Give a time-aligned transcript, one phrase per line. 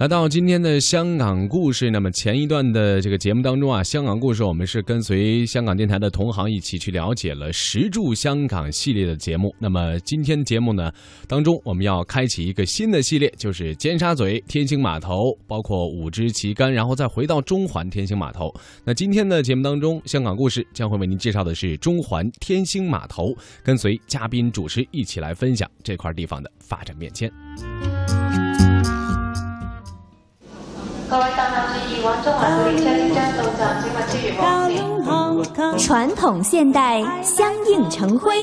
[0.00, 9.54] 来到今天的香港故事，那么前一段的这个节目当中啊，香港故事我们是跟随香港电台的同行一起去了解了十柱香港系列的节目。
[9.56, 10.92] 那么今天节目呢
[11.28, 18.52] 当中，我们要开启一个新的系列，就是尖沙咀天星码头，包括五支旗杆，然后再回到中环天星码头。
[18.84, 23.32] 那今天的节目当中，香港故事将会为您介绍的是中环天星码头，
[23.62, 27.32] 跟随嘉宾主持一起来分享这块地方的发展变迁。
[35.78, 38.42] 传统现代相映成辉，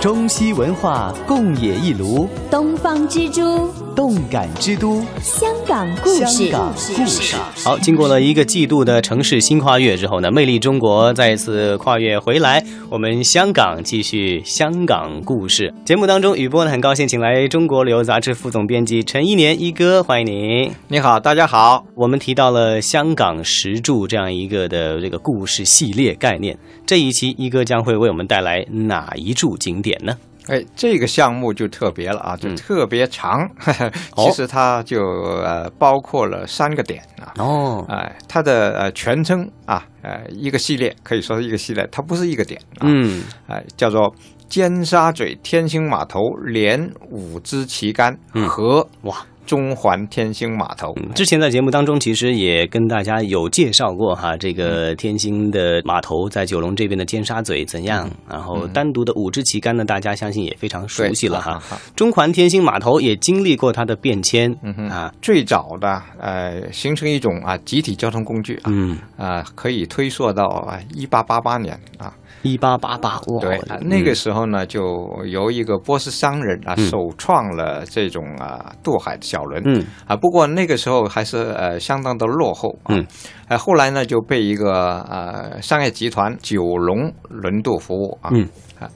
[0.00, 6.26] 中西文化共冶一炉，东方之珠，动感之都，香港故事。
[6.26, 7.34] 香港故事。
[7.64, 15.72] 好，经过了一个季度的城市新跨越之后呢，魅力中国再一次跨越回来，我们香港继续香港故事。
[15.86, 20.70] 节目当中，雨波呢很高兴请来中国旅游杂志副总编辑陈一年一哥，欢迎您。
[20.88, 21.86] 你好，大家好。
[21.94, 30.12] 我们提到了香港石柱这样一个的这个故事系列概念，这一期一哥将会为我们带来哪一柱景点呢？
[30.48, 33.48] 哎，这个项目就特别了啊，就特别长。
[34.16, 37.32] 其实它就呃包括了三个点啊。
[37.38, 42.82] 哦，哎，它的呃全称啊，呃一个系列可以说是一个系列，它不是一个点啊。
[42.82, 44.14] 嗯，哎，叫做
[44.48, 48.16] 尖沙咀天星码头连五支旗杆
[48.48, 49.16] 和哇。
[49.46, 61.62] 中环天星码头，之前在节目当中其实也跟大家有介绍过哈，这个天星的码头在九龙这边的尖沙咀怎样，然后单独的五支旗杆呢，大家相信也非常熟悉了哈。
[61.94, 64.52] 中环天星码头也经历过它的变迁
[64.90, 68.98] 啊，最早的呃形成一种啊集体交通工具啊，嗯。
[69.16, 72.12] 啊可以推溯到啊一八八八年啊。
[72.42, 73.40] 一八八八，哇！
[73.40, 74.80] 对，那个时候呢，就
[75.26, 79.62] 由一个波斯商人啊，首创了这种啊渡海的小轮。
[79.64, 82.94] 嗯啊，不过那个时候还是呃相当的落后啊。
[82.94, 83.06] 嗯，
[83.48, 88.48] 哎，后来呢就被一个呃商业集团九龙轮渡服务啊，嗯，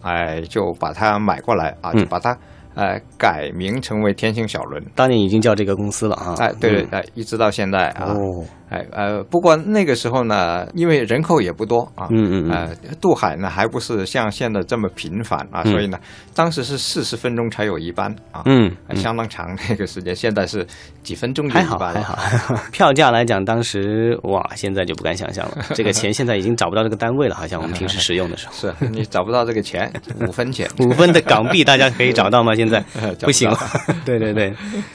[0.02, 2.36] 哎就把它买过来啊，就把它
[2.74, 4.84] 呃改名成为天星小轮。
[4.94, 6.34] 当年已经叫这个公司了啊。
[6.38, 8.14] 哎，对对，哎，一直到现在啊。
[8.14, 8.44] 哦。
[8.70, 12.70] 哎呃，不过那个时候呢，因为人口也不多啊，嗯嗯呃，
[13.00, 15.98] 渡海呢还不是像现在这么频繁啊，所以呢，
[16.34, 20.64] 当时是四十分钟才有一班啊，嗯，相当长那个时间，现在是
[21.02, 22.00] 几分钟就还好一班还
[22.38, 22.54] 好。
[22.70, 32.54] 票价来讲，当时哇，现在就不敢想象了，这个钱现在已经找不到这个单位了，好像我们平时使用的时候， 是你找不到这个钱，五分钱， 五分的港币大家可以找到吗？
[32.54, 32.82] 现在
[33.18, 33.58] 找不行了，
[34.04, 34.54] 对对对，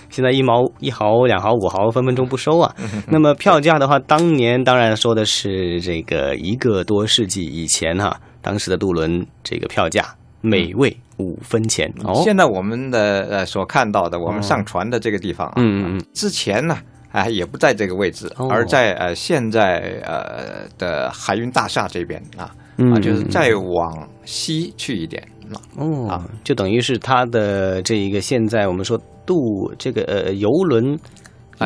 [0.10, 2.74] 现在一毛一毫两毫五毫分分钟不收啊。
[3.08, 4.64] 那么票价的话，当年。
[4.64, 11.92] 当然说的是这个一个多世纪以前哈，当时的渡轮这个票价每位五分钱。
[12.04, 16.78] 哦，现在我们的呃所看到的，我们上船的这个地方啊，嗯嗯嗯，之前呢
[17.12, 25.22] 啊也不在这个位置，而在呃现在呃的海运大厦这边啊啊，就是再往西去一点
[25.76, 29.36] 哦啊，就等于是它的这一个现在我们说渡
[29.78, 30.98] 这个呃游轮。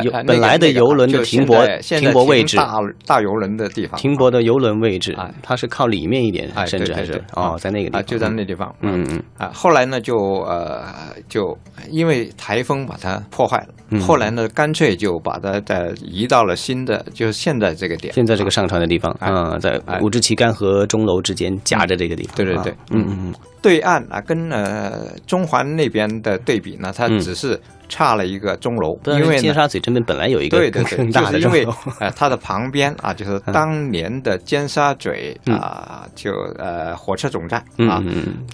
[0.04, 10.16] 有本来的游轮的停泊停泊位置，大大游轮的地方，停泊的游轮位置，它是靠里面一点，甚至还是哦，在那个地方，就在那地方，嗯嗯啊，后来呢，就
[10.48, 10.86] 呃，
[11.28, 11.58] 就
[11.90, 27.60] 因为台风把它破坏了，后来呢，干脆就把它再移到了新的，就是现在这个点，现在这个上船的地方，啊，在五支旗杆和钟楼之间夹着这个地方，对对对，嗯嗯嗯，对岸啊，跟呃中环那边的对比呢，它只是。
[27.90, 35.10] 差了一个钟楼，因为尖沙咀这边本来有一个对对对，更大的钟楼，呃，它的旁边啊，就是当年的尖沙咀
[35.48, 38.02] 啊，就呃火车总站啊，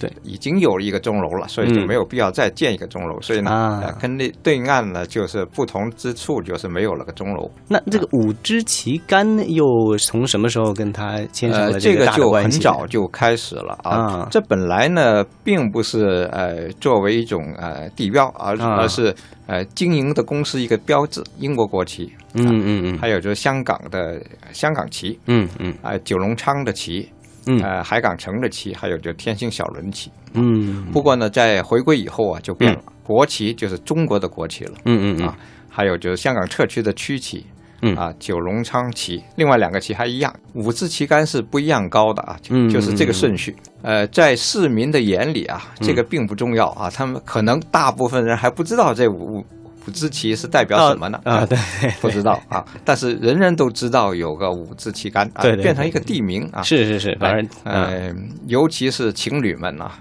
[0.00, 7.50] 对，已经有了一个钟楼了，所以就没有必要再建一个钟楼，所以呢，跟那对岸呢就是不同之处，就是没有了个钟楼。
[7.68, 9.64] 那这个五支旗杆又
[9.98, 19.14] 从什么时候跟它牵上了这个就很早就开始了啊，这本来呢并不是呃作为一种呃地标，而而是。
[19.46, 24.20] 呃，经营的公司一个标志，英国国旗，嗯嗯嗯，还有就是香港的
[24.52, 27.08] 香港旗，嗯嗯，啊，九龙仓的旗，
[27.46, 35.38] 嗯，呃，海港城的旗，还有就天星小轮旗，嗯，不过呢，在回归以后啊，就变了，国旗就是中国的国旗了，嗯嗯啊，
[35.68, 37.46] 还有就是香港特区的区旗。
[37.86, 43.54] 嗯啊，九龙仓旗，另外两个旗还一样，五支旗杆是不一样高的啊，就就是这个顺序。
[43.82, 49.44] 呃，在市民的眼里啊，这个并不重要啊，他们可能大部分人还不知道这五
[49.86, 51.20] 五支旗是代表什么呢？
[51.22, 51.56] 啊，对，
[52.00, 52.64] 不知道啊。
[52.84, 56.60] 但是人人都知道有个五支旗杆，对，变成一个地名啊。
[56.62, 58.12] 是是是，反正呃，
[58.48, 59.92] 尤其是情侣们呐，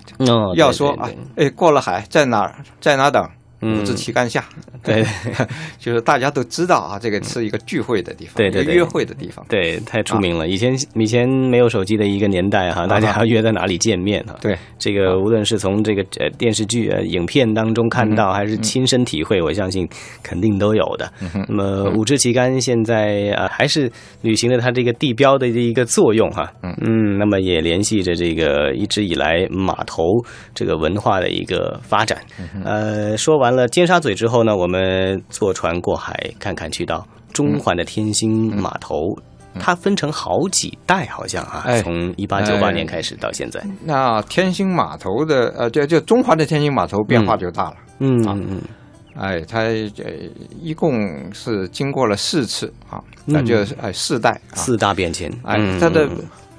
[0.55, 3.23] 要说啊，哎，过了海在哪儿，在哪等。
[3.61, 4.43] 五支旗杆下，
[4.83, 5.03] 对，
[5.79, 10.47] 就是大家都知道啊，这个是一个聚会的地方，对对，约会的地方，对，太出名了。
[10.47, 14.35] 以前以前没有手机的一个年代哈，大家要约在哪里见面哈？
[14.41, 19.87] 对，这个无论是从这个呃电视剧、影片当中看到，还是亲身体会，我相信
[20.21, 21.11] 肯定都有的。
[21.47, 23.89] 那么五支旗杆现在啊，还是
[24.21, 26.51] 履行了它这个地标的一个作用哈。
[26.61, 30.03] 嗯，那么也联系着这个一直以来码头
[30.53, 32.19] 这个文化的一个发展。
[32.63, 33.44] 呃，说完。
[33.53, 38.95] 了尖沙咀之后呢，我们坐船过海看看，去到中环的天星码头，
[39.59, 43.61] 它分成好几代，好像啊，从一八九八年开始到现在。
[43.83, 47.75] 那天星码头的呃，就就中环的天星码头变化就大了。
[47.99, 48.61] 嗯嗯，
[49.17, 50.11] 哎，它呃
[50.61, 50.93] 一共
[51.33, 55.31] 是经过了四次啊，那就哎四代四大变迁。
[55.43, 56.09] 哎，它的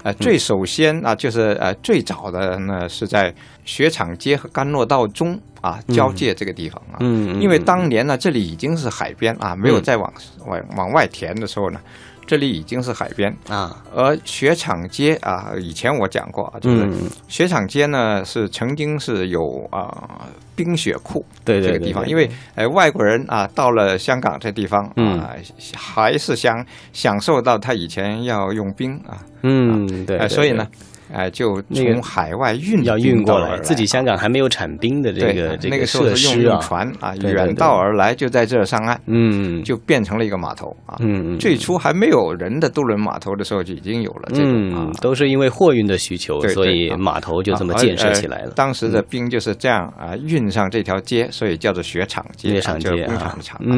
[0.03, 3.33] 呃最首先啊，就是呃最早的呢是在
[3.67, 5.39] 雪场街和甘诺道中。
[5.59, 10.13] 啊，交界这个地方啊，嗯，因为当年呢，这里已经是海边啊，没有再往
[10.45, 11.79] 往往外填的时候呢，
[12.27, 13.35] 这里已经是海边。
[13.49, 13.83] 啊。
[13.93, 16.87] 而雪场街啊，以前我讲过啊，就是
[17.27, 25.35] 雪场街呢是曾经是有啊冰雪库对这个地方，因为呃外国人啊到了香港这地方啊，
[25.75, 26.63] 还是想
[26.93, 30.65] 享受到他以前要用冰啊，嗯，对，所以呢。
[31.13, 40.97] 哎，就从海外运要运过来，自己香港还没有产冰的这个这个设施啊，船啊，远道而来就在这上岸，嗯，就变成了一个码头啊。
[40.99, 48.51] 嗯，最初还没有人的渡轮码头的时候就已经有了这种啊，都是因为货运的需求，所以码头就这么建设起来了。
[48.51, 53.37] 当时的冰就是这样啊，运上这条街，所以叫做雪场街，雪场街啊，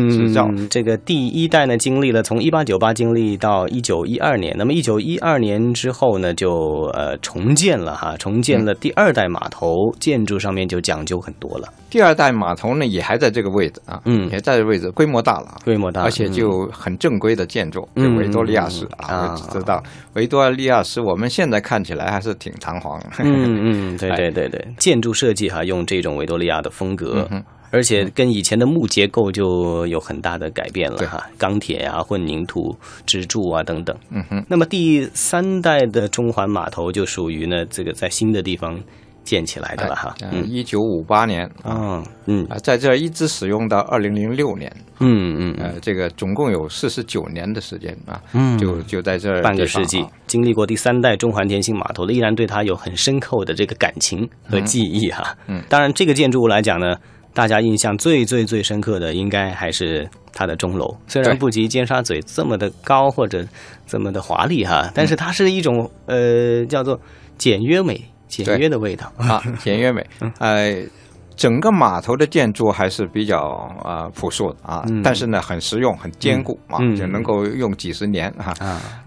[0.09, 0.49] 制造。
[0.69, 7.95] 这个第一代呢，经历了从一八九八经历到一九一二年，那么一九一二年之后呢，就呃重建了。
[7.95, 11.67] 哈，重建了第二代码头，建筑上面就讲究很多了。
[11.89, 19.83] 第二代码头呢，也还在这个位置啊，嗯，也在这位置，规模大了，规模大，而且就很正规的建筑，就维多利亚式啊，知道
[20.13, 23.01] 维多利亚式，我们现在看起来还是挺堂皇。
[23.17, 27.27] 嗯嗯，对对对对，建筑设计哈，用这种维多利亚的风格。
[27.71, 32.75] 而且跟以前的木结构就有很大的改变了哈，钢铁啊、混凝土
[33.05, 33.95] 支柱啊等等。
[34.09, 34.43] 嗯哼。
[34.49, 38.79] 那么第三代的中环码头就属于呢这个在新的地方
[39.23, 40.15] 建起来的了哈。
[40.31, 44.75] 嗯，一九五八年啊，嗯啊，在这儿一直使用到二零零六年。
[44.99, 45.55] 嗯嗯。
[45.59, 48.19] 呃，这个总共有四十九年的时间啊。
[48.33, 48.57] 嗯。
[48.57, 55.37] 就就在这儿半个世纪，经历过第三代中环天星码头的，依然对它有很深厚的这个感情和记忆哈。
[55.47, 55.61] 嗯。
[55.69, 56.95] 当然，这个建筑物来讲呢。
[57.33, 60.95] 大家印象最最最深刻的，应该还是它的钟楼。
[61.07, 63.45] 虽然不及尖沙咀这么的高或者
[63.87, 66.99] 这么的华丽哈，但是它是一种呃叫做
[67.37, 70.05] 简约美、简约的味道啊，简约美。
[70.39, 70.83] 哎，
[71.39, 73.39] 整个码头的建筑还是比较
[73.81, 78.53] 啊朴素的啊，但是呢很实用、很坚固啊，就能够用几十年哈。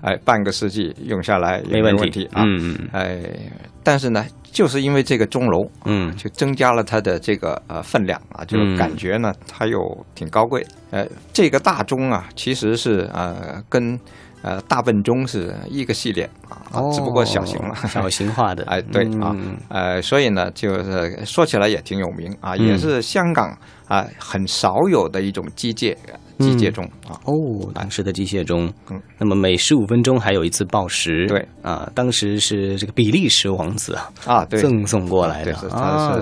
[0.01, 2.43] 哎，半个世纪用下来没问题啊。
[2.47, 2.89] 嗯嗯。
[2.93, 3.21] 哎，
[3.85, 4.25] 但是呢。
[4.53, 9.81] 就是因为这个钟楼，嗯，就增加了它的这个呃分量啊，就感觉呢它又
[10.15, 10.63] 挺高贵。
[10.91, 13.99] 呃，这个大钟啊，其实是呃跟
[14.43, 18.65] 呃大笨钟是一个系列啊，只不过小型了，小型化的。
[18.71, 19.35] 哎，对啊，
[19.69, 23.57] 呃，所以呢，就是说起来也挺有名啊，也是香港
[23.89, 25.97] 啊很少有的一种机械。
[26.39, 31.47] 机械钟啊，哦，当时的机械钟，嗯，那么每十五分钟还有一次报时，对。
[31.63, 35.55] 啊，当时是这个比利时王子啊啊，对，赠送过来的。
[35.69, 36.19] 啊，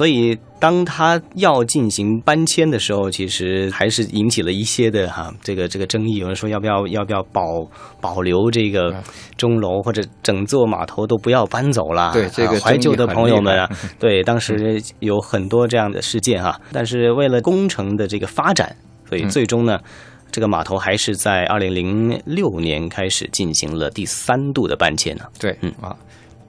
[0.00, 7.68] 所以当他要进行搬迁的时候，其实还是引起了一些的哈，这个这个争议，有人说要不要要不要保
[8.00, 8.94] 保留这个
[9.36, 18.74] 钟楼，或者整座码头都不要搬走了，对这个怀旧的朋友们啊， 对，当时有很多这样的事件哈，但是为了工程的这个发展。
[19.06, 19.78] 所以最终呢，
[20.30, 25.24] 这个码头还是在二零零六年开始进行了第三度的搬迁呢。
[25.38, 25.94] 对，嗯啊，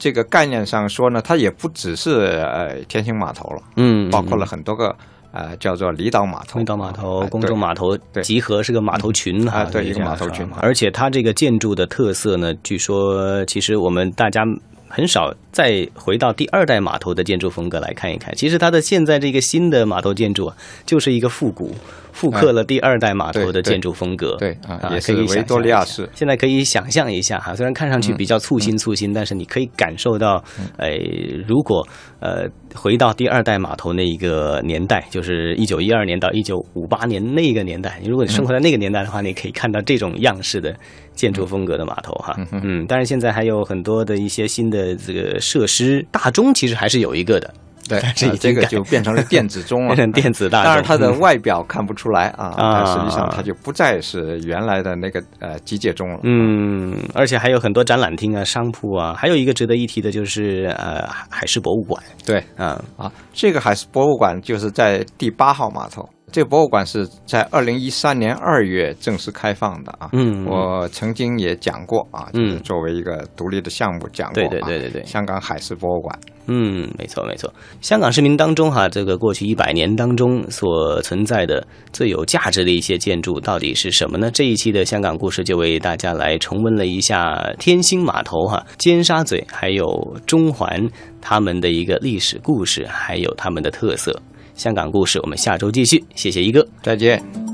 [0.01, 4.95] 这个概念上说呢，它也不只是呃天星码头了，嗯，包括了很多个
[5.31, 10.43] 呃叫做离岛码头、离岛码头、公众码头集合是个码头群哈，对，一个码头群。
[10.59, 14.43] 而且它这个建筑的特色呢，据说其实我们大家。
[14.91, 18.35] 很少再回到第二代码头的建筑风格来看一看。
[18.35, 20.55] 其实它的现在这个新的码头建筑啊，
[20.85, 21.73] 就是一个复古，
[22.11, 24.35] 复刻了第二代码头的建筑风格。
[24.37, 26.09] 对啊，也是维多利亚式。
[26.13, 30.43] 现在可以想象一下哈，虽然看上去比较粗心粗心，但是你可以感受到，
[30.77, 30.99] 哎，
[31.47, 31.87] 如果
[32.19, 37.99] 呃回到第二代码头那一个年代，就是一九一二年到一九五八年那个年代。
[38.05, 40.75] 如果你生活在那个年代的话，你可以看到这种样式的
[41.13, 42.35] 建筑风格的码头哈。
[42.51, 47.53] 嗯，但是现在还有很多的一些新的这个设施，大钟其实还是有一个的。
[47.89, 50.71] 对，这这个就变成了电子钟了，变成电子大钟。
[50.71, 56.19] 但是它的外表看不出来啊，但实际上它就不再是原来的那个呃机械钟了。
[56.23, 62.01] 嗯，而且还有很多展览厅啊、商铺啊，还有一个值得一提的就是呃海事博物馆。
[62.25, 66.07] 对，嗯啊，这个海事博物馆就是在第八号码头。
[66.31, 84.31] 这个博物馆是在二零一三年二月正式开放的啊，嗯，我曾经也讲过啊，就是作为一个独立的项目讲过，对对对对对，香港海事博物馆，嗯，没错没错，香港市民当中哈，这个过去一百年当中所存在的最有价值的一些建筑到底是什么呢？
[84.31, 94.17] 这一期的香港故事就为大家来重温了一下天星码头哈、尖沙咀还有中环他们的一个历史故事，还有他们的特色。
[94.61, 96.03] 香港故事，我们下周继续。
[96.13, 97.50] 谢谢一哥，再见。